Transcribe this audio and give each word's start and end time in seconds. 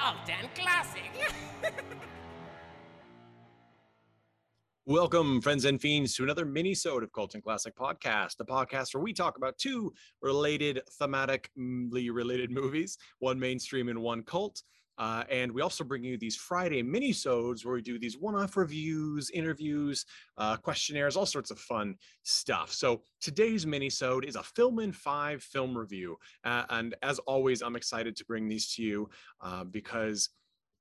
To 0.00 0.06
Cult 0.06 0.30
and 0.30 0.54
Classic. 0.54 1.02
Welcome, 4.86 5.40
friends 5.40 5.64
and 5.66 5.80
fiends, 5.80 6.14
to 6.14 6.22
another 6.22 6.44
mini-sode 6.44 7.02
of 7.02 7.12
Cult 7.12 7.34
and 7.34 7.42
Classic 7.42 7.74
Podcast, 7.76 8.36
the 8.36 8.44
podcast 8.44 8.94
where 8.94 9.02
we 9.02 9.12
talk 9.12 9.36
about 9.36 9.58
two 9.58 9.92
related, 10.22 10.80
thematically 11.00 12.08
related 12.12 12.50
movies, 12.60 12.96
one 13.18 13.38
mainstream 13.38 13.88
and 13.88 13.98
one 14.00 14.22
cult. 14.22 14.62
Uh, 15.00 15.24
and 15.30 15.50
we 15.50 15.62
also 15.62 15.82
bring 15.82 16.04
you 16.04 16.18
these 16.18 16.36
Friday 16.36 16.82
mini-sodes 16.82 17.64
where 17.64 17.74
we 17.74 17.80
do 17.80 17.98
these 17.98 18.18
one-off 18.18 18.54
reviews, 18.54 19.30
interviews, 19.30 20.04
uh, 20.36 20.58
questionnaires, 20.58 21.16
all 21.16 21.24
sorts 21.24 21.50
of 21.50 21.58
fun 21.58 21.94
stuff. 22.22 22.70
So 22.70 23.00
today's 23.22 23.66
mini-sode 23.66 24.26
is 24.26 24.36
a 24.36 24.42
Film 24.42 24.78
in 24.78 24.92
Five 24.92 25.42
film 25.42 25.76
review. 25.76 26.18
Uh, 26.44 26.64
and 26.68 26.94
as 27.02 27.18
always, 27.20 27.62
I'm 27.62 27.76
excited 27.76 28.14
to 28.16 28.24
bring 28.26 28.46
these 28.46 28.74
to 28.74 28.82
you 28.82 29.08
uh, 29.40 29.64
because 29.64 30.28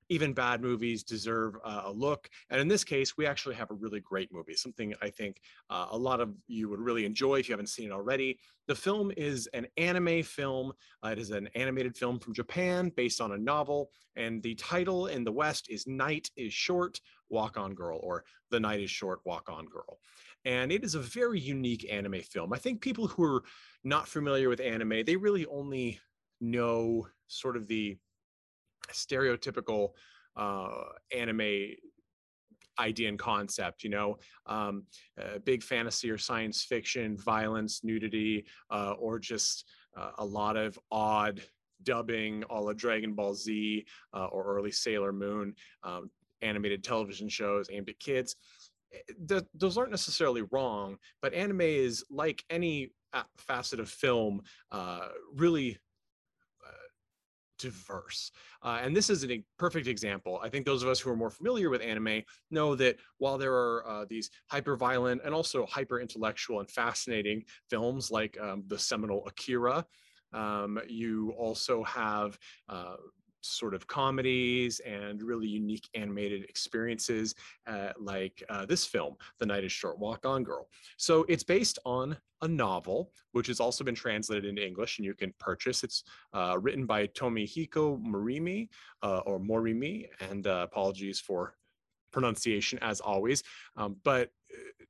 even 0.10 0.34
bad 0.34 0.62
movies 0.62 1.04
deserve 1.04 1.56
uh, 1.64 1.84
a 1.86 1.92
look. 1.92 2.30
And 2.50 2.60
in 2.60 2.68
this 2.68 2.84
case, 2.84 3.16
we 3.16 3.26
actually 3.26 3.56
have 3.56 3.72
a 3.72 3.76
really 3.76 4.00
great 4.00 4.34
movie, 4.34 4.56
something 4.56 4.94
I 5.02 5.10
think 5.10 5.42
uh, 5.70 5.88
a 5.92 5.98
lot 5.98 6.20
of 6.20 6.34
you 6.48 6.68
would 6.70 6.80
really 6.80 7.06
enjoy 7.06 7.40
if 7.40 7.48
you 7.48 7.54
haven't 7.54 7.70
seen 7.70 7.90
it 7.90 7.94
already. 7.94 8.40
The 8.68 8.76
film 8.76 9.12
is 9.16 9.48
an 9.54 9.68
anime 9.78 10.24
film. 10.24 10.74
Uh, 11.04 11.10
it 11.10 11.20
is 11.20 11.32
an 11.32 11.48
animated 11.56 11.96
film 11.96 12.20
from 12.20 12.34
Japan 12.34 12.92
based 12.96 13.22
on 13.22 13.32
a 13.32 13.38
novel. 13.38 13.92
And 14.16 14.42
the 14.44 14.56
title 14.56 15.08
in 15.08 15.24
the 15.24 15.32
West 15.32 15.68
is 15.70 15.88
Night 15.88 16.30
is 16.36 16.54
Short, 16.54 17.00
Walk 17.30 17.58
On 17.58 17.74
Girl, 17.74 18.00
or 18.02 18.26
The 18.50 18.60
Night 18.60 18.80
is 18.80 18.92
Short, 18.92 19.20
Walk 19.26 19.50
On 19.50 19.66
Girl. 19.66 20.00
And 20.46 20.72
it 20.72 20.84
is 20.84 20.96
a 20.96 21.00
very 21.00 21.40
unique 21.40 21.86
anime 21.92 22.22
film. 22.22 22.54
I 22.54 22.58
think 22.58 22.82
people 22.82 23.08
who 23.08 23.24
are 23.24 23.44
not 23.84 24.08
familiar 24.08 24.50
with 24.50 24.60
anime, 24.60 25.04
they 25.06 25.16
really 25.16 25.46
only 25.48 26.00
know 26.42 27.08
sort 27.28 27.58
of 27.58 27.68
the 27.68 27.98
stereotypical 28.94 29.90
uh, 30.36 30.84
anime 31.16 31.76
idea 32.80 33.10
and 33.10 33.20
concept 33.20 33.84
you 33.84 33.90
know? 33.90 34.18
Um, 34.46 34.84
uh, 35.20 35.40
big 35.44 35.62
fantasy 35.62 36.10
or 36.10 36.18
science 36.18 36.64
fiction 36.64 37.18
violence 37.18 37.82
nudity 37.84 38.46
uh, 38.72 38.94
or 38.94 39.20
just 39.20 39.66
uh, 39.98 40.12
a 40.18 40.26
lot 40.26 40.56
of 40.56 40.80
odd 40.92 41.42
dubbing 41.84 42.44
all 42.46 42.70
of 42.70 42.78
dragon 42.78 43.14
ball 43.14 43.34
z 43.34 43.86
uh, 44.14 44.26
or 44.26 44.44
early 44.46 44.72
sailor 44.72 45.14
moon 45.14 45.54
um, 45.84 46.10
animated 46.42 46.84
television 46.84 47.30
shows 47.30 47.70
aimed 47.72 47.90
at 47.90 48.00
kids. 48.00 48.36
Eh, 48.94 49.42
those 49.54 49.78
aren't 49.78 49.92
necessarily 49.92 50.44
wrong 50.52 50.98
but 51.22 51.34
anime 51.34 51.62
is 51.62 52.04
like 52.10 52.44
any 52.50 52.90
uh, 53.14 53.24
facet 53.38 53.80
of 53.80 53.90
film 53.90 54.42
really 55.34 55.78
diverse. 57.60 58.32
Uh, 58.64 58.80
and 58.82 58.96
this 58.96 59.10
is 59.10 59.24
a 59.26 59.44
perfect 59.58 59.88
example. 59.88 60.40
I 60.42 60.50
think 60.50 60.66
those 60.66 60.82
of 60.82 60.90
us 60.90 61.00
who 61.00 61.12
are 61.12 61.16
more 61.16 61.30
familiar 61.30 61.70
with 61.70 61.82
anime 61.82 62.24
know 62.50 62.76
that 62.76 62.98
while 63.18 63.38
there 63.38 63.54
are 63.54 63.88
uh, 63.88 64.06
these 64.10 64.32
hyper 64.48 64.76
violent 64.76 65.22
and 65.24 65.34
also 65.34 65.66
hyper 65.66 66.00
intellectual 66.00 66.60
and 66.60 66.70
fascinating 66.70 67.44
films 67.70 68.10
like 68.10 68.40
um, 68.40 68.64
the 68.68 68.80
seminal 68.80 69.28
Akira, 69.28 69.86
um, 70.34 70.80
you 70.88 71.34
also 71.38 71.84
have 71.84 72.38
uh, 72.68 72.96
sort 73.42 73.74
of 73.74 73.88
comedies 73.88 74.80
and 74.82 75.22
really 75.22 75.48
unique 75.48 75.88
animated 75.94 76.44
experiences 76.44 77.36
uh, 77.68 77.90
like 78.00 78.44
uh, 78.50 78.66
this 78.66 78.86
film, 78.86 79.16
The 79.40 79.46
Night 79.46 79.64
is 79.64 79.72
Short, 79.72 80.00
Walk 80.00 80.26
On 80.26 80.44
Girl. 80.44 80.68
So 80.98 81.26
it's 81.30 81.44
based 81.44 81.80
on 81.86 82.18
a 82.42 82.48
novel, 82.48 83.12
which 83.34 83.48
has 83.48 83.60
also 83.60 83.84
been 83.84 83.96
translated 83.96 84.46
into 84.46 84.66
English 84.66 84.98
and 84.98 85.06
you 85.06 85.14
can 85.14 85.34
purchase. 85.40 85.84
It's 85.84 86.04
uh, 86.34 86.58
written 86.60 86.86
by 86.86 87.08
Tomihiko 87.08 88.02
Morimi 88.02 88.70
uh, 89.04 89.20
or 89.20 89.40
Morimi, 89.40 90.08
and 90.22 90.48
uh, 90.48 90.66
apologies 90.70 91.20
for 91.20 91.56
pronunciation 92.12 92.80
as 92.82 93.00
always. 93.02 93.44
Um, 93.78 93.98
but 94.04 94.30
uh, 94.54 94.86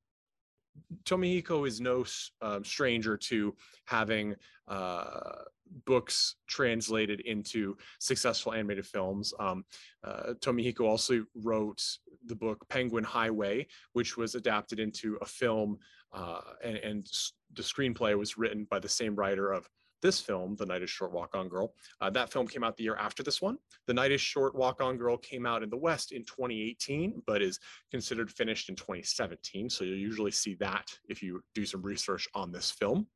Tomihiko 1.06 1.68
is 1.68 1.82
no 1.82 2.06
um, 2.42 2.64
stranger 2.64 3.18
to 3.18 3.56
having 3.86 4.36
uh, 4.68 5.44
books 5.86 6.36
translated 6.48 7.22
into 7.22 7.78
successful 8.00 8.54
animated 8.54 8.86
films. 8.86 9.34
Um, 9.40 9.66
uh, 10.04 10.34
Tomihiko 10.40 10.82
also 10.82 11.26
wrote 11.36 11.82
the 12.26 12.36
book 12.36 12.68
Penguin 12.70 13.04
Highway, 13.04 13.68
which 13.94 14.18
was 14.18 14.36
adapted 14.36 14.80
into 14.80 15.18
a 15.22 15.26
film, 15.26 15.78
uh, 16.14 16.42
and, 16.64 16.78
and, 16.78 17.08
the 17.56 17.64
screenplay 17.64 18.16
was 18.16 18.38
written 18.38 18.68
by 18.70 18.78
the 18.78 18.88
same 18.88 19.16
writer 19.16 19.52
of 19.52 19.68
this 20.02 20.20
film, 20.20 20.56
The 20.58 20.66
Night 20.66 20.84
is 20.84 20.90
Short, 20.90 21.12
Walk 21.12 21.36
On 21.36 21.48
Girl. 21.48 21.74
Uh, 22.02 22.10
that 22.12 22.32
film 22.32 22.48
came 22.48 22.64
out 22.64 22.78
the 22.78 22.84
year 22.84 22.96
after 22.96 23.24
this 23.24 23.42
one. 23.42 23.58
The 23.88 23.94
Night 23.94 24.12
is 24.12 24.22
Short, 24.22 24.56
Walk 24.56 24.82
On 24.82 24.98
Girl 24.98 25.18
came 25.18 25.46
out 25.46 25.64
in 25.64 25.70
the 25.70 25.78
West 25.78 26.12
in 26.12 26.24
2018, 26.24 27.24
but 27.26 27.42
is 27.42 27.60
considered 27.92 28.32
finished 28.32 28.70
in 28.70 28.76
2017. 28.76 29.70
So 29.70 29.84
you'll 29.84 29.98
usually 29.98 30.32
see 30.32 30.56
that 30.56 30.92
if 31.08 31.22
you 31.22 31.42
do 31.54 31.66
some 31.66 31.82
research 31.82 32.28
on 32.34 32.52
this 32.52 32.72
film. 32.72 33.08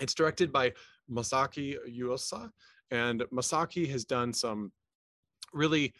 It's 0.00 0.14
directed 0.14 0.52
by 0.52 0.72
Masaki 1.10 1.76
Yuasa, 1.88 2.50
and 2.90 3.22
Masaki 3.32 3.88
has 3.90 4.04
done 4.04 4.32
some 4.32 4.72
really, 5.52 5.94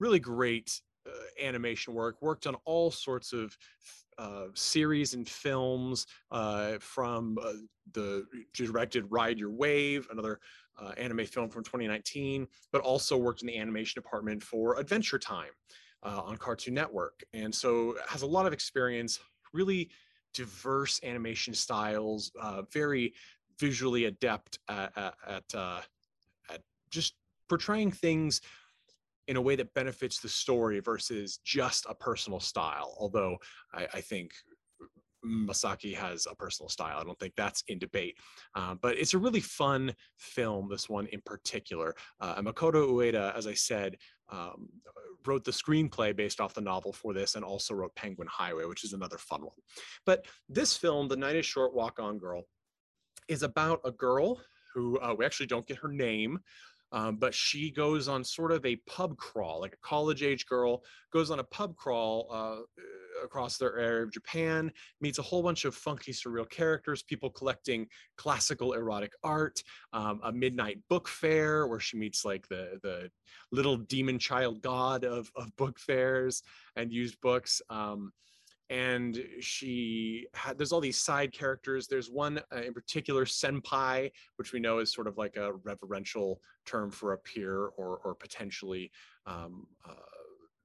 really 0.00 0.18
great 0.18 0.80
animation 1.42 1.94
work, 1.94 2.20
worked 2.20 2.46
on 2.46 2.56
all 2.64 2.90
sorts 2.90 3.32
of 3.32 3.56
uh, 4.18 4.46
series 4.54 5.12
and 5.12 5.28
films 5.28 6.06
uh, 6.30 6.78
from 6.80 7.36
uh, 7.42 7.52
the 7.92 8.24
directed 8.54 9.04
Ride 9.10 9.38
Your 9.38 9.50
Wave, 9.50 10.08
another 10.10 10.40
uh, 10.80 10.92
anime 10.96 11.26
film 11.26 11.50
from 11.50 11.62
2019, 11.64 12.46
but 12.72 12.80
also 12.80 13.16
worked 13.16 13.42
in 13.42 13.46
the 13.46 13.58
animation 13.58 14.00
department 14.00 14.42
for 14.42 14.78
Adventure 14.78 15.18
Time 15.18 15.50
uh, 16.02 16.22
on 16.24 16.38
Cartoon 16.38 16.72
Network. 16.72 17.24
And 17.34 17.54
so 17.54 17.94
has 18.08 18.22
a 18.22 18.26
lot 18.26 18.46
of 18.46 18.54
experience, 18.54 19.18
really 19.52 19.90
diverse 20.32 20.98
animation 21.02 21.52
styles, 21.52 22.32
very 22.72 23.12
visually 23.58 24.04
adept 24.04 24.58
at, 24.68 24.92
at, 24.96 25.14
at, 25.26 25.54
at 26.50 26.62
just 26.90 27.14
portraying 27.48 27.92
things 27.92 28.40
in 29.28 29.36
a 29.36 29.40
way 29.40 29.56
that 29.56 29.74
benefits 29.74 30.20
the 30.20 30.28
story 30.28 30.80
versus 30.80 31.38
just 31.44 31.86
a 31.88 31.94
personal 31.94 32.40
style. 32.40 32.96
Although 32.98 33.36
I, 33.72 33.86
I 33.94 34.00
think 34.00 34.32
Masaki 35.24 35.94
has 35.94 36.26
a 36.30 36.34
personal 36.34 36.68
style. 36.68 36.98
I 36.98 37.04
don't 37.04 37.18
think 37.18 37.34
that's 37.36 37.64
in 37.68 37.78
debate. 37.78 38.16
Uh, 38.54 38.74
but 38.80 38.96
it's 38.96 39.14
a 39.14 39.18
really 39.18 39.40
fun 39.40 39.94
film, 40.18 40.68
this 40.70 40.88
one 40.88 41.06
in 41.06 41.20
particular. 41.24 41.94
Uh, 42.20 42.40
Makoto 42.42 42.88
Ueda, 42.88 43.36
as 43.36 43.46
I 43.46 43.54
said, 43.54 43.96
um, 44.30 44.68
wrote 45.26 45.44
the 45.44 45.50
screenplay 45.50 46.14
based 46.14 46.40
off 46.40 46.54
the 46.54 46.60
novel 46.60 46.92
for 46.92 47.12
this 47.12 47.34
and 47.34 47.44
also 47.44 47.74
wrote 47.74 47.94
Penguin 47.96 48.28
Highway, 48.30 48.64
which 48.64 48.84
is 48.84 48.92
another 48.92 49.18
fun 49.18 49.42
one. 49.42 49.56
But 50.04 50.26
this 50.48 50.76
film, 50.76 51.08
The 51.08 51.16
Night 51.16 51.36
is 51.36 51.46
Short 51.46 51.74
Walk 51.74 51.98
On 51.98 52.18
Girl, 52.18 52.44
is 53.28 53.42
about 53.42 53.80
a 53.84 53.90
girl 53.90 54.40
who 54.74 54.98
uh, 55.00 55.14
we 55.16 55.24
actually 55.24 55.46
don't 55.46 55.66
get 55.66 55.78
her 55.78 55.88
name 55.88 56.38
Um, 56.92 57.16
but 57.16 57.34
she 57.34 57.70
goes 57.70 58.08
on 58.08 58.22
sort 58.22 58.52
of 58.52 58.64
a 58.64 58.76
pub 58.86 59.16
crawl, 59.16 59.60
like 59.60 59.74
a 59.74 59.86
college 59.86 60.22
age 60.22 60.46
girl 60.46 60.82
goes 61.12 61.30
on 61.30 61.40
a 61.40 61.44
pub 61.44 61.76
crawl 61.76 62.28
uh, 62.32 63.24
across 63.24 63.58
the 63.58 63.66
area 63.66 64.04
of 64.04 64.12
Japan, 64.12 64.70
meets 65.00 65.18
a 65.18 65.22
whole 65.22 65.42
bunch 65.42 65.64
of 65.64 65.74
funky, 65.74 66.12
surreal 66.12 66.48
characters, 66.48 67.02
people 67.02 67.30
collecting 67.30 67.86
classical 68.16 68.74
erotic 68.74 69.12
art, 69.24 69.62
um, 69.92 70.20
a 70.24 70.32
midnight 70.32 70.78
book 70.88 71.08
fair 71.08 71.66
where 71.66 71.80
she 71.80 71.96
meets 71.96 72.24
like 72.24 72.46
the 72.48 72.78
the 72.82 73.10
little 73.50 73.76
demon 73.76 74.18
child 74.18 74.62
god 74.62 75.04
of 75.04 75.30
of 75.34 75.54
book 75.56 75.78
fairs 75.78 76.42
and 76.76 76.92
used 76.92 77.20
books. 77.20 77.60
Um, 77.68 78.12
and 78.70 79.22
she 79.40 80.26
had 80.34 80.58
there's 80.58 80.72
all 80.72 80.80
these 80.80 80.98
side 80.98 81.32
characters. 81.32 81.86
There's 81.86 82.10
one 82.10 82.40
uh, 82.52 82.62
in 82.62 82.74
particular 82.74 83.24
senpai 83.24 84.10
which 84.36 84.52
we 84.52 84.60
know 84.60 84.78
is 84.78 84.92
sort 84.92 85.06
of 85.06 85.16
like 85.18 85.36
a 85.36 85.52
reverential 85.64 86.40
term 86.64 86.90
for 86.90 87.12
a 87.12 87.18
peer 87.18 87.66
or 87.76 88.00
or 88.04 88.14
potentially 88.14 88.90
um, 89.26 89.66
uh, 89.88 89.94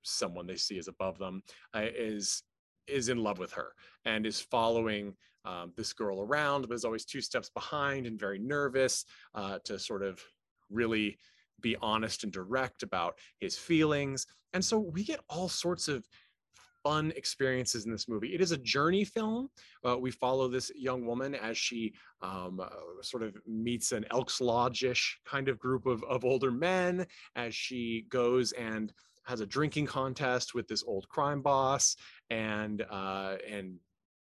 someone 0.03 0.47
they 0.47 0.55
see 0.55 0.77
as 0.79 0.87
above 0.87 1.17
them 1.19 1.43
uh, 1.75 1.85
is 1.95 2.43
is 2.87 3.09
in 3.09 3.17
love 3.17 3.37
with 3.37 3.51
her 3.53 3.73
and 4.05 4.25
is 4.25 4.41
following 4.41 5.13
um, 5.45 5.71
this 5.77 5.93
girl 5.93 6.21
around 6.21 6.67
but 6.67 6.73
is 6.73 6.85
always 6.85 7.05
two 7.05 7.21
steps 7.21 7.49
behind 7.49 8.07
and 8.07 8.19
very 8.19 8.39
nervous 8.39 9.05
uh, 9.35 9.59
to 9.63 9.77
sort 9.77 10.03
of 10.03 10.19
really 10.71 11.17
be 11.61 11.77
honest 11.81 12.23
and 12.23 12.33
direct 12.33 12.83
about 12.83 13.17
his 13.39 13.57
feelings. 13.57 14.25
And 14.53 14.63
so 14.63 14.79
we 14.79 15.03
get 15.03 15.21
all 15.29 15.47
sorts 15.47 15.87
of 15.87 16.07
fun 16.83 17.13
experiences 17.15 17.85
in 17.85 17.91
this 17.91 18.07
movie. 18.07 18.33
It 18.33 18.41
is 18.41 18.51
a 18.51 18.57
journey 18.57 19.05
film. 19.05 19.49
Uh, 19.87 19.97
we 19.97 20.11
follow 20.11 20.47
this 20.47 20.71
young 20.75 21.05
woman 21.05 21.35
as 21.35 21.57
she 21.57 21.93
um, 22.21 22.59
uh, 22.59 22.69
sort 23.01 23.23
of 23.23 23.35
meets 23.47 23.91
an 23.91 24.05
Elks 24.11 24.41
Lodge-ish 24.41 25.19
kind 25.25 25.47
of 25.47 25.59
group 25.59 25.85
of, 25.85 26.03
of 26.03 26.25
older 26.25 26.51
men 26.51 27.05
as 27.35 27.53
she 27.55 28.05
goes 28.09 28.51
and 28.53 28.93
has 29.23 29.39
a 29.39 29.45
drinking 29.45 29.85
contest 29.85 30.53
with 30.55 30.67
this 30.67 30.83
old 30.85 31.07
crime 31.09 31.41
boss 31.41 31.95
and 32.29 32.83
uh, 32.89 33.37
and 33.47 33.75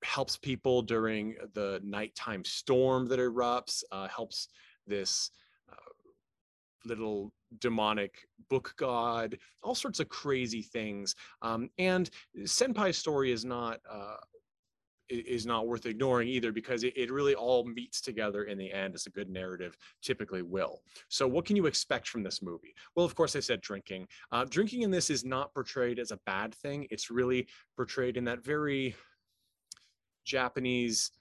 helps 0.04 0.38
people 0.38 0.82
during 0.82 1.36
the 1.54 1.80
nighttime 1.84 2.44
storm 2.44 3.06
that 3.08 3.20
erupts. 3.20 3.84
Uh, 3.92 4.08
helps 4.08 4.48
this 4.88 5.32
little 6.86 7.32
demonic 7.60 8.14
book 8.50 8.74
god, 8.78 9.38
all 9.64 9.76
sorts 9.76 10.00
of 10.00 10.10
crazy 10.10 10.62
things. 10.62 11.16
Um, 11.42 11.70
and 11.78 12.10
Senpai's 12.44 12.98
story 12.98 13.32
is 13.32 13.46
not 13.46 13.80
uh, 13.90 14.18
is 15.10 15.46
not 15.46 15.68
worth 15.68 15.86
ignoring 15.86 16.28
either 16.28 16.52
because 16.52 16.84
it, 16.84 16.94
it 16.96 17.12
really 17.12 17.34
all 17.34 17.66
meets 17.66 18.00
together 18.00 18.44
in 18.44 18.58
the 18.58 18.72
end 18.72 18.94
as 18.94 19.08
a 19.08 19.10
good 19.10 19.30
narrative 19.30 19.76
typically 20.02 20.44
will. 20.44 20.82
So 21.10 21.28
what 21.28 21.46
can 21.46 21.56
you 21.56 21.66
expect 21.66 22.08
from 22.08 22.24
this 22.24 22.42
movie? 22.42 22.76
Well, 22.96 23.06
of 23.06 23.16
course, 23.16 23.36
I 23.36 23.40
said 23.40 23.62
drinking. 23.62 24.08
Uh, 24.32 24.46
drinking 24.46 24.84
in 24.84 24.92
this 24.92 25.10
is 25.10 25.26
not 25.26 25.54
portrayed 25.54 26.00
as 26.00 26.12
a 26.12 26.20
bad 26.26 26.54
thing. 26.56 26.86
It's 26.92 27.10
really 27.10 27.48
portrayed 27.76 28.18
in 28.18 28.24
that 28.26 28.44
very 28.44 28.96
Japanese 30.26 31.12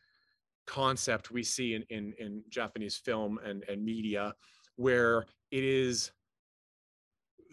concept 0.67 1.31
we 1.31 1.43
see 1.43 1.75
in, 1.75 1.83
in, 1.89 2.13
in 2.19 2.43
Japanese 2.51 2.97
film 2.97 3.39
and, 3.43 3.65
and 3.69 3.83
media 3.83 4.35
where 4.79 5.27
it 5.51 5.65
is 5.65 6.13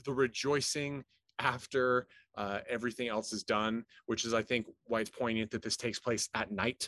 the 0.06 0.14
rejoicing 0.14 1.04
after 1.40 2.08
uh, 2.38 2.60
everything 2.70 3.08
else 3.08 3.34
is 3.34 3.44
done, 3.44 3.84
which 4.06 4.26
is, 4.26 4.34
I 4.34 4.44
think, 4.44 4.68
why 4.86 5.02
it's 5.02 5.10
poignant 5.10 5.50
that 5.52 5.64
this 5.64 5.76
takes 5.76 6.00
place 6.00 6.30
at 6.36 6.52
night. 6.52 6.88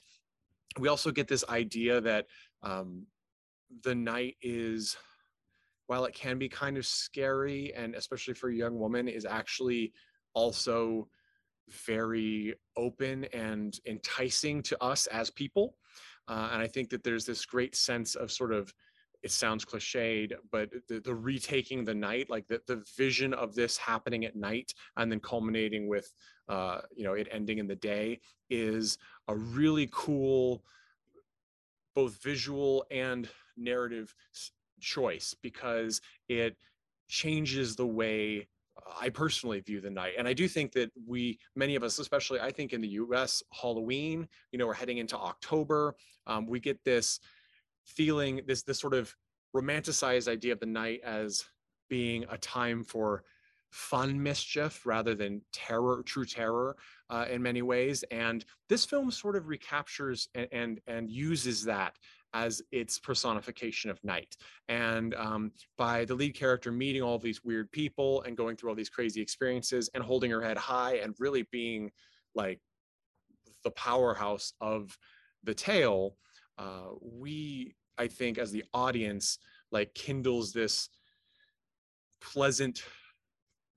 We 0.80 0.90
also 0.90 1.12
get 1.12 1.28
this 1.28 1.44
idea 1.50 2.00
that 2.02 2.28
um, 2.62 3.08
the 3.84 3.96
night 3.96 4.36
is, 4.42 4.96
while 5.88 6.06
it 6.06 6.14
can 6.14 6.38
be 6.38 6.50
kind 6.50 6.78
of 6.78 6.86
scary, 6.86 7.74
and 7.76 7.96
especially 7.96 8.36
for 8.36 8.50
a 8.50 8.56
young 8.56 8.78
woman, 8.78 9.08
is 9.08 9.26
actually 9.26 9.92
also 10.36 11.08
very 11.88 12.54
open 12.78 13.26
and 13.34 13.80
enticing 13.88 14.62
to 14.62 14.82
us 14.84 15.08
as 15.08 15.32
people. 15.32 15.78
Uh, 16.28 16.50
and 16.52 16.62
I 16.62 16.68
think 16.68 16.90
that 16.90 17.04
there's 17.04 17.26
this 17.26 17.44
great 17.44 17.76
sense 17.76 18.14
of 18.14 18.32
sort 18.32 18.54
of 18.54 18.72
it 19.24 19.32
sounds 19.32 19.66
cliched, 19.66 20.34
but 20.52 20.70
the, 20.88 21.00
the, 21.00 21.14
retaking 21.14 21.84
the 21.84 21.94
night, 21.94 22.30
like 22.30 22.48
the, 22.48 22.62
the 22.68 22.84
vision 22.96 23.34
of 23.34 23.56
this 23.56 23.78
happening 23.78 24.26
at 24.26 24.36
night 24.36 24.74
and 24.96 25.12
then 25.12 25.20
culminating 25.20 25.88
with, 25.88 26.12
uh, 26.50 26.82
you 26.96 27.04
know, 27.04 27.14
it 27.14 27.28
ending 27.32 27.58
in 27.58 27.68
the 27.68 27.76
day 27.76 28.20
is 28.50 28.98
a 29.28 29.36
really 29.36 29.90
cool, 29.92 30.64
both 31.96 32.22
visual 32.22 32.86
and 32.92 33.28
narrative 33.58 34.14
choice 34.80 35.36
because 35.42 36.00
it 36.30 36.56
changes 37.08 37.76
the 37.76 37.88
way 37.88 38.48
I 39.02 39.10
personally 39.10 39.60
view 39.60 39.82
the 39.82 39.90
night. 39.90 40.14
And 40.18 40.28
I 40.28 40.34
do 40.34 40.48
think 40.48 40.72
that 40.74 40.92
we, 41.06 41.40
many 41.56 41.76
of 41.76 41.84
us, 41.84 42.00
especially 42.00 42.40
I 42.40 42.52
think 42.52 42.74
in 42.74 42.82
the 42.82 42.88
US, 42.90 43.44
Halloween, 43.52 44.28
you 44.52 44.60
know, 44.60 44.68
we're 44.68 44.74
heading 44.74 45.00
into 45.00 45.18
October, 45.18 45.96
um, 46.28 46.46
we 46.46 46.60
get 46.60 46.84
this 46.84 47.20
feeling 47.88 48.42
this 48.46 48.64
this 48.64 48.80
sort 48.80 48.94
of 48.94 49.16
romanticized 49.56 50.28
idea 50.28 50.54
of 50.54 50.60
the 50.60 50.66
night 50.66 51.02
as 51.04 51.46
being 51.90 52.26
a 52.30 52.38
time 52.38 52.84
for 52.84 53.24
fun 53.72 54.22
mischief 54.22 54.86
rather 54.86 55.14
than 55.14 55.42
terror 55.52 56.02
true 56.06 56.26
terror 56.26 56.76
uh, 57.10 57.26
in 57.30 57.42
many 57.42 57.62
ways. 57.62 58.04
And 58.12 58.46
this 58.70 58.86
film 58.86 59.12
sort 59.12 59.36
of 59.36 59.48
recaptures 59.48 60.30
and 60.36 60.48
and, 60.52 60.80
and 60.88 61.10
uses 61.10 61.64
that 61.66 61.96
as 62.34 62.62
its 62.72 63.00
personification 63.00 63.90
of 63.90 64.04
night. 64.04 64.36
And 64.68 65.16
um, 65.16 65.52
by 65.78 66.06
the 66.06 66.14
lead 66.14 66.36
character 66.36 66.72
meeting 66.72 67.02
all 67.02 67.18
these 67.18 67.44
weird 67.44 67.72
people 67.72 68.22
and 68.24 68.36
going 68.36 68.58
through 68.58 68.70
all 68.70 68.76
these 68.76 68.90
crazy 68.90 69.22
experiences 69.22 69.90
and 69.94 70.04
holding 70.04 70.30
her 70.32 70.42
head 70.42 70.58
high 70.58 70.98
and 70.98 71.16
really 71.20 71.48
being 71.52 71.90
like 72.36 72.60
the 73.64 73.72
powerhouse 73.72 74.54
of 74.62 74.98
the 75.44 75.54
tale 75.54 76.18
uh, 76.58 76.90
we 77.02 77.76
i 77.98 78.08
think 78.08 78.38
as 78.38 78.52
the 78.52 78.64
audience 78.74 79.40
like 79.72 79.94
kindles 79.94 80.54
this 80.54 80.90
pleasant 82.22 82.84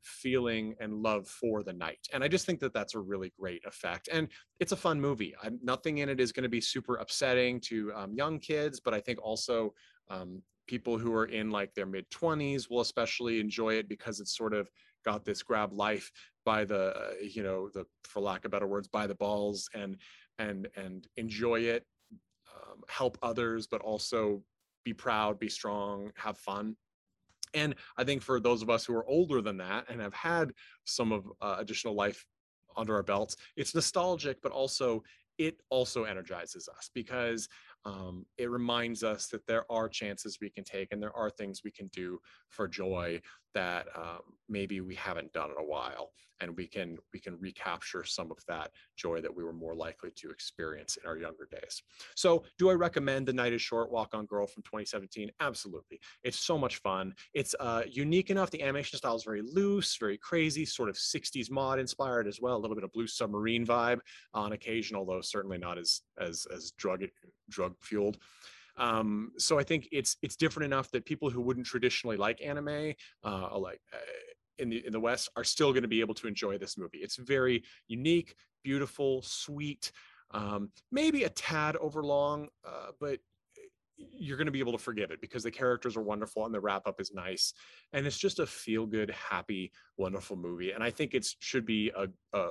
feeling 0.03 0.75
and 0.81 0.95
love 0.95 1.29
for 1.29 1.63
the 1.63 1.73
night. 1.73 1.99
And 2.13 2.25
i 2.25 2.29
just 2.29 2.47
think 2.47 2.61
that 2.61 2.73
that's 2.73 2.95
a 2.95 3.01
really 3.01 3.33
great 3.39 3.63
effect. 3.67 4.09
And 4.11 4.29
it's 4.59 4.73
a 4.73 4.77
fun 4.77 5.01
movie. 5.01 5.35
I'm, 5.43 5.59
nothing 5.63 5.99
in 5.99 6.09
it 6.09 6.21
is 6.21 6.33
going 6.33 6.45
to 6.45 6.49
be 6.49 6.61
super 6.61 6.97
upsetting 6.97 7.61
to 7.67 7.93
um, 7.95 8.15
young 8.15 8.39
kids 8.39 8.81
but 8.81 8.95
i 8.95 9.01
think 9.01 9.19
also 9.23 9.75
um, 10.09 10.43
people 10.67 10.99
who 10.99 11.13
are 11.13 11.27
in 11.27 11.51
like 11.51 11.75
their 11.75 11.87
mid 11.87 12.09
20s 12.11 12.71
will 12.71 12.81
especially 12.81 13.41
enjoy 13.41 13.75
it 13.75 13.89
because 13.89 14.21
it's 14.21 14.37
sort 14.37 14.55
of 14.55 14.71
got 15.05 15.25
this 15.25 15.43
grab 15.43 15.73
life 15.73 16.11
by 16.45 16.65
the 16.65 16.97
uh, 16.97 17.11
you 17.23 17.43
know 17.43 17.69
the 17.75 17.85
for 18.05 18.21
lack 18.21 18.45
of 18.45 18.51
better 18.51 18.67
words 18.67 18.89
by 18.89 19.07
the 19.07 19.15
balls 19.15 19.69
and 19.75 19.97
and 20.39 20.69
and 20.77 21.09
enjoy 21.17 21.61
it 21.61 21.85
um, 22.57 22.81
help 22.89 23.19
others, 23.23 23.67
but 23.67 23.81
also 23.81 24.43
be 24.85 24.93
proud, 24.93 25.39
be 25.39 25.49
strong, 25.49 26.13
have 26.17 26.39
fun. 26.39 26.77
And 27.55 27.75
I 27.97 28.05
think 28.05 28.23
for 28.23 28.41
those 28.41 28.63
of 28.63 28.71
us 28.71 28.85
who 28.85 28.95
are 28.95 29.07
older 29.07 29.43
than 29.43 29.57
that 29.59 29.87
and 29.89 30.01
have 30.01 30.15
had 30.15 30.53
some 30.85 31.13
of 31.13 31.27
uh, 31.41 31.57
additional 31.59 31.95
life 31.95 32.25
under 32.77 32.95
our 32.95 33.03
belts, 33.03 33.37
it's 33.57 33.75
nostalgic, 33.75 34.41
but 34.43 34.53
also 34.53 35.03
it 35.39 35.57
also 35.71 36.05
energizes 36.05 36.69
us 36.69 36.91
because 36.95 37.49
um, 37.87 38.27
it 38.37 38.51
reminds 38.51 39.03
us 39.03 39.29
that 39.29 39.47
there 39.47 39.65
are 39.73 39.89
chances 39.89 40.39
we 40.41 40.51
can 40.51 40.65
take 40.65 40.89
and 40.93 41.03
there 41.03 41.17
are 41.17 41.31
things 41.31 41.63
we 41.65 41.71
can 41.71 41.89
do 41.95 42.19
for 42.51 42.69
joy 42.69 43.19
that 43.55 43.87
um, 43.97 44.21
maybe 44.51 44.83
we 44.83 44.95
haven't 44.95 45.33
done 45.33 45.51
in 45.51 45.57
a 45.57 45.67
while 45.67 46.13
and 46.41 46.57
we 46.57 46.67
can 46.67 46.99
we 47.13 47.21
can 47.21 47.39
recapture 47.39 48.05
some 48.05 48.31
of 48.31 48.39
that 48.49 48.71
joy 48.97 49.21
that 49.21 49.35
we 49.35 49.45
were 49.45 49.53
more 49.53 49.75
likely 49.75 50.11
to 50.17 50.31
experience 50.31 50.97
in 50.97 51.09
our 51.09 51.19
younger 51.19 51.49
days. 51.51 51.83
So 52.15 52.45
do 52.59 52.71
i 52.71 52.73
recommend 52.73 53.27
the 53.27 53.33
night 53.33 53.53
is 53.53 53.63
short 53.63 53.91
walk 53.91 54.15
on 54.15 54.27
girl 54.27 54.47
from 54.47 54.63
2017 54.63 55.31
absolutely. 55.41 56.01
It's 56.23 56.39
so 56.39 56.59
much 56.59 56.77
fun. 56.77 57.15
It's 57.35 57.55
uh, 57.61 57.83
unique 57.91 58.31
enough 58.31 58.51
the 58.51 58.63
animation 58.63 58.99
style 58.99 59.17
is 59.17 59.25
very 59.25 59.43
loose 59.43 59.97
very 59.99 60.19
crazy 60.19 60.65
sort 60.65 60.89
of 60.89 60.97
60s 60.97 61.51
mod 61.51 61.79
inspired 61.79 62.27
as 62.27 62.41
well 62.41 62.57
a 62.57 62.61
little 62.61 62.77
bit 62.77 62.85
of 62.85 62.93
blue 62.93 63.07
submarine 63.07 63.67
vibe 63.67 64.01
on 64.35 64.53
occasion 64.53 64.97
although 64.97 65.21
certainly 65.21 65.59
not 65.59 65.79
as 65.79 66.03
as 66.19 66.47
as 66.55 66.73
drug 66.73 67.05
drug 67.49 67.75
fueled. 67.81 68.19
Um, 68.77 69.33
so 69.37 69.59
I 69.59 69.63
think 69.63 69.89
it's 69.93 70.17
it's 70.23 70.37
different 70.37 70.73
enough 70.73 70.91
that 70.93 71.05
people 71.05 71.29
who 71.29 71.43
wouldn't 71.43 71.67
traditionally 71.67 72.17
like 72.17 72.41
anime, 72.43 72.95
uh, 73.23 73.59
like 73.59 73.81
uh, 73.93 73.99
in 74.61 74.69
the 74.69 74.85
in 74.87 74.93
the 74.93 75.01
West, 75.01 75.31
are 75.37 75.45
still 75.45 75.73
going 75.73 75.83
to 75.83 75.89
be 75.89 76.01
able 76.01 76.15
to 76.15 76.27
enjoy 76.27 76.59
this 76.59 76.79
movie. 76.79 76.99
It's 76.99 77.17
very 77.17 77.65
unique, 77.89 78.35
beautiful, 78.63 79.23
sweet, 79.23 79.93
um, 80.33 80.71
maybe 80.93 81.25
a 81.25 81.29
tad 81.31 81.77
overlong, 81.77 82.49
uh, 82.65 82.93
but 83.01 83.19
you're 83.97 84.37
going 84.37 84.47
to 84.47 84.53
be 84.53 84.61
able 84.61 84.73
to 84.73 84.79
forgive 84.79 85.11
it 85.11 85.21
because 85.21 85.43
the 85.43 85.51
characters 85.51 85.97
are 85.97 86.03
wonderful 86.03 86.47
and 86.47 86.55
the 86.55 86.61
wrap 86.61 86.87
up 86.87 87.01
is 87.01 87.13
nice 87.13 87.53
and 87.93 88.07
it's 88.07 88.19
just 88.19 88.39
a 88.39 88.47
feel 88.47 88.87
good 88.87 89.11
happy 89.11 89.71
wonderful 89.99 90.37
movie 90.37 90.71
and 90.71 90.83
i 90.83 90.91
think 90.91 91.13
it 91.13 91.27
should 91.41 91.67
be 91.67 91.93
a, 91.95 92.09
a 92.33 92.49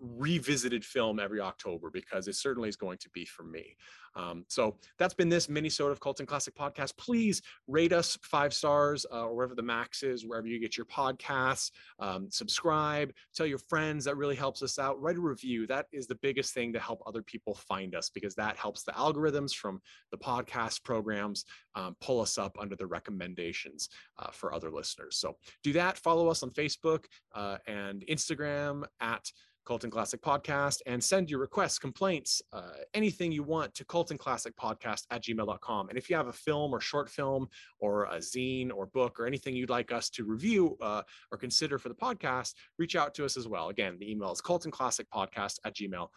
revisited 0.00 0.84
film 0.84 1.20
every 1.20 1.40
October 1.40 1.90
because 1.90 2.28
it 2.28 2.34
certainly 2.34 2.68
is 2.68 2.76
going 2.76 2.98
to 2.98 3.10
be 3.10 3.24
for 3.24 3.42
me. 3.42 3.76
Um, 4.16 4.44
so 4.48 4.76
that's 4.98 5.14
been 5.14 5.28
this 5.28 5.48
mini-sode 5.48 5.92
of 5.92 6.00
Cult 6.00 6.18
and 6.18 6.28
Classic 6.28 6.54
podcast. 6.54 6.96
Please 6.96 7.42
rate 7.68 7.92
us 7.92 8.18
five 8.22 8.52
stars 8.52 9.06
uh, 9.12 9.26
or 9.26 9.34
wherever 9.34 9.54
the 9.54 9.62
max 9.62 10.02
is, 10.02 10.26
wherever 10.26 10.46
you 10.46 10.58
get 10.58 10.76
your 10.76 10.86
podcasts. 10.86 11.70
Um, 11.98 12.28
subscribe, 12.30 13.12
tell 13.34 13.46
your 13.46 13.58
friends. 13.58 14.04
That 14.04 14.16
really 14.16 14.34
helps 14.34 14.62
us 14.62 14.78
out. 14.78 15.00
Write 15.00 15.16
a 15.16 15.20
review. 15.20 15.66
That 15.66 15.86
is 15.92 16.06
the 16.06 16.16
biggest 16.16 16.54
thing 16.54 16.72
to 16.72 16.80
help 16.80 17.02
other 17.06 17.22
people 17.22 17.54
find 17.54 17.94
us 17.94 18.10
because 18.10 18.34
that 18.34 18.56
helps 18.56 18.82
the 18.82 18.92
algorithms 18.92 19.54
from 19.54 19.80
the 20.10 20.18
podcast 20.18 20.82
programs 20.82 21.44
um, 21.76 21.96
pull 22.00 22.20
us 22.20 22.36
up 22.36 22.56
under 22.58 22.74
the 22.74 22.86
recommendations 22.86 23.88
uh, 24.18 24.30
for 24.32 24.52
other 24.52 24.70
listeners. 24.70 25.16
So 25.18 25.36
do 25.62 25.72
that. 25.74 25.98
Follow 25.98 26.28
us 26.28 26.42
on 26.42 26.50
Facebook 26.50 27.04
uh, 27.34 27.58
and 27.66 28.04
Instagram 28.08 28.84
at 29.00 29.30
Cult 29.64 29.84
and 29.84 29.92
Classic 29.92 30.20
Podcast 30.20 30.78
and 30.86 31.02
send 31.02 31.30
your 31.30 31.40
requests, 31.40 31.78
complaints, 31.78 32.42
uh, 32.52 32.72
anything 32.94 33.32
you 33.32 33.42
want 33.42 33.74
to 33.74 33.84
Cult 33.84 34.10
and 34.10 34.18
Classic 34.18 34.54
Podcast 34.56 35.04
at 35.10 35.22
gmail.com. 35.22 35.88
And 35.88 35.98
if 35.98 36.10
you 36.10 36.16
have 36.16 36.28
a 36.28 36.32
film 36.32 36.72
or 36.72 36.80
short 36.80 37.08
film 37.08 37.48
or 37.78 38.04
a 38.04 38.16
zine 38.16 38.70
or 38.74 38.86
book 38.86 39.20
or 39.20 39.26
anything 39.26 39.54
you'd 39.54 39.70
like 39.70 39.92
us 39.92 40.10
to 40.10 40.24
review 40.24 40.76
uh, 40.80 41.02
or 41.30 41.38
consider 41.38 41.78
for 41.78 41.88
the 41.88 41.94
podcast, 41.94 42.54
reach 42.78 42.96
out 42.96 43.14
to 43.14 43.24
us 43.24 43.36
as 43.36 43.46
well. 43.46 43.68
Again, 43.68 43.96
the 43.98 44.10
email 44.10 44.32
is 44.32 44.40
Cult 44.40 44.64
and 44.64 44.72
Classic 44.72 45.06
Podcast 45.12 45.58
at 45.64 45.76
gmail 45.76 46.08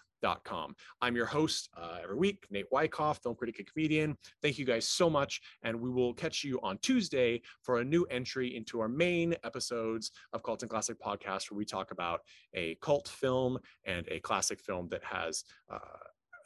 Com. 0.43 0.73
I'm 1.01 1.15
your 1.15 1.25
host 1.25 1.69
uh, 1.75 1.97
every 2.01 2.15
week, 2.15 2.45
Nate 2.49 2.65
Wyckoff, 2.71 3.21
film 3.21 3.35
critic 3.35 3.59
and 3.59 3.67
comedian. 3.71 4.17
Thank 4.41 4.57
you 4.57 4.65
guys 4.65 4.87
so 4.87 5.09
much. 5.09 5.41
And 5.63 5.79
we 5.79 5.89
will 5.89 6.13
catch 6.13 6.43
you 6.43 6.59
on 6.63 6.77
Tuesday 6.77 7.41
for 7.61 7.79
a 7.79 7.83
new 7.83 8.05
entry 8.05 8.55
into 8.55 8.79
our 8.79 8.87
main 8.87 9.35
episodes 9.43 10.11
of 10.31 10.41
Cult 10.41 10.63
and 10.63 10.69
Classic 10.69 10.97
Podcast, 10.99 11.51
where 11.51 11.57
we 11.57 11.65
talk 11.65 11.91
about 11.91 12.21
a 12.53 12.75
cult 12.81 13.09
film 13.09 13.59
and 13.83 14.07
a 14.09 14.19
classic 14.21 14.61
film 14.61 14.87
that 14.89 15.03
has 15.03 15.43
uh, 15.69 15.77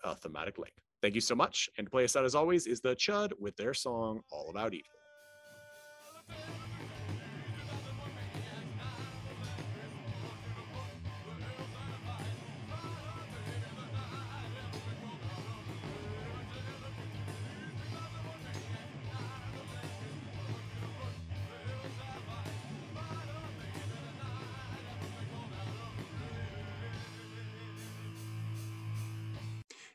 a 0.03 0.15
thematic 0.15 0.57
link. 0.57 0.74
Thank 1.01 1.13
you 1.13 1.22
so 1.22 1.36
much. 1.36 1.69
And 1.77 1.86
to 1.86 1.91
play 1.91 2.03
us 2.03 2.15
out, 2.15 2.25
as 2.25 2.34
always, 2.34 2.65
is 2.65 2.81
the 2.81 2.96
Chud 2.96 3.31
with 3.39 3.55
their 3.57 3.75
song 3.75 4.22
All 4.31 4.50
About 4.50 4.74
Evil. 4.74 4.89